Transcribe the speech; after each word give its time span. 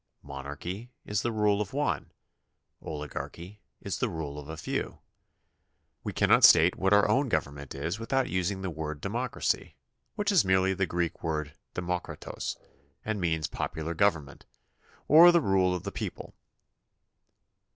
Monarchy 0.23 0.89
is 1.05 1.21
the 1.21 1.31
rule 1.31 1.61
of 1.61 1.73
one; 1.73 2.11
oligarchy 2.81 3.61
is 3.81 3.99
the 3.99 4.09
rule 4.09 4.39
of 4.39 4.49
a 4.49 4.57
few. 4.57 4.97
We 6.03 6.11
cannot 6.11 6.43
state 6.43 6.75
what 6.75 6.91
our 6.91 7.07
own 7.07 7.29
government 7.29 7.75
is 7.75 7.99
without 7.99 8.27
using 8.27 8.63
the 8.63 8.71
word 8.71 8.99
"democracy," 8.99 9.75
which 10.15 10.31
is 10.31 10.43
merely 10.43 10.73
the 10.73 10.87
Greek 10.87 11.21
word 11.21 11.53
ArjuoKparia^ 11.75 12.55
and 13.05 13.21
means 13.21 13.45
popular 13.45 13.93
government, 13.93 14.47
or 15.07 15.31
the 15.31 15.39
rule 15.39 15.75
of 15.75 15.83
the 15.83 15.91
people. 15.91 16.33